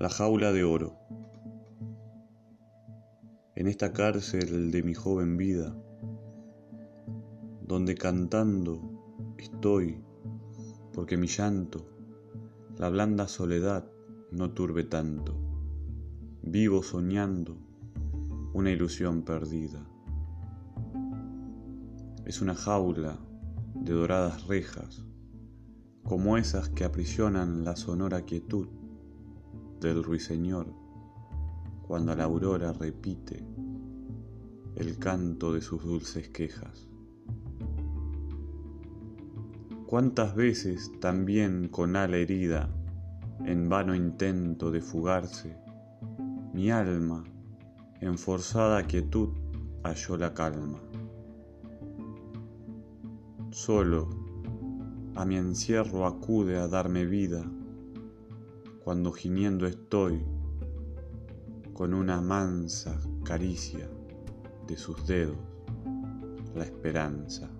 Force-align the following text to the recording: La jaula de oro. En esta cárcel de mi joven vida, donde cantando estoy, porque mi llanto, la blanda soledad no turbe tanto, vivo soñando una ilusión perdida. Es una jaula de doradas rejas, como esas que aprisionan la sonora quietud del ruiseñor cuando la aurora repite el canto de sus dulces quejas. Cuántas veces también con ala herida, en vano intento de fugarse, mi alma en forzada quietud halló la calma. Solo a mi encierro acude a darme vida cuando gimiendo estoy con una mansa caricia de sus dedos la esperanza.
La 0.00 0.08
jaula 0.08 0.50
de 0.50 0.64
oro. 0.64 0.96
En 3.54 3.66
esta 3.66 3.92
cárcel 3.92 4.70
de 4.70 4.82
mi 4.82 4.94
joven 4.94 5.36
vida, 5.36 5.76
donde 7.60 7.96
cantando 7.96 9.34
estoy, 9.36 10.02
porque 10.94 11.18
mi 11.18 11.26
llanto, 11.26 11.86
la 12.78 12.88
blanda 12.88 13.28
soledad 13.28 13.90
no 14.30 14.54
turbe 14.54 14.84
tanto, 14.84 15.36
vivo 16.40 16.82
soñando 16.82 17.58
una 18.54 18.70
ilusión 18.70 19.20
perdida. 19.20 19.86
Es 22.24 22.40
una 22.40 22.54
jaula 22.54 23.18
de 23.74 23.92
doradas 23.92 24.46
rejas, 24.46 25.04
como 26.04 26.38
esas 26.38 26.70
que 26.70 26.84
aprisionan 26.84 27.64
la 27.64 27.76
sonora 27.76 28.22
quietud 28.22 28.79
del 29.80 30.04
ruiseñor 30.04 30.66
cuando 31.82 32.14
la 32.14 32.24
aurora 32.24 32.72
repite 32.72 33.44
el 34.76 34.98
canto 34.98 35.52
de 35.52 35.60
sus 35.60 35.82
dulces 35.82 36.28
quejas. 36.28 36.88
Cuántas 39.86 40.36
veces 40.36 40.92
también 41.00 41.68
con 41.68 41.96
ala 41.96 42.16
herida, 42.16 42.70
en 43.44 43.68
vano 43.68 43.94
intento 43.94 44.70
de 44.70 44.80
fugarse, 44.80 45.56
mi 46.52 46.70
alma 46.70 47.24
en 48.00 48.16
forzada 48.16 48.86
quietud 48.86 49.30
halló 49.82 50.16
la 50.16 50.32
calma. 50.32 50.78
Solo 53.50 54.08
a 55.16 55.24
mi 55.24 55.36
encierro 55.36 56.06
acude 56.06 56.56
a 56.56 56.68
darme 56.68 57.04
vida 57.04 57.44
cuando 58.82 59.12
gimiendo 59.12 59.66
estoy 59.66 60.24
con 61.72 61.94
una 61.94 62.20
mansa 62.20 63.00
caricia 63.24 63.88
de 64.66 64.76
sus 64.76 65.06
dedos 65.06 65.36
la 66.54 66.64
esperanza. 66.64 67.50